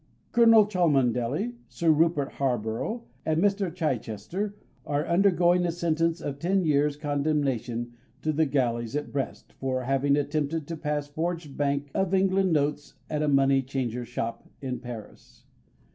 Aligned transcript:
Colonel 0.31 0.65
Cholmondeley, 0.65 1.57
Sir 1.67 1.91
Rupert 1.91 2.31
Harborough, 2.39 3.03
and 3.23 3.39
Mr. 3.39 3.71
Chichester 3.71 4.55
are 4.83 5.05
undergoing 5.05 5.63
a 5.63 5.71
sentence 5.71 6.21
of 6.21 6.39
ten 6.39 6.65
years' 6.65 6.97
condemnation 6.97 7.93
to 8.23 8.33
the 8.33 8.47
galleys 8.47 8.95
at 8.95 9.11
Brest, 9.13 9.53
for 9.59 9.83
having 9.83 10.15
attempted 10.17 10.65
to 10.69 10.75
pass 10.75 11.05
forged 11.07 11.55
Bank 11.55 11.91
of 11.93 12.15
England 12.15 12.51
notes 12.51 12.95
at 13.11 13.21
a 13.21 13.27
money 13.27 13.61
changer's 13.61 14.07
shop 14.07 14.49
in 14.59 14.79
Paris. 14.79 15.45